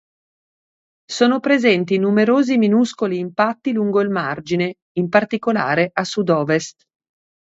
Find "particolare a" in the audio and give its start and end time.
5.09-6.03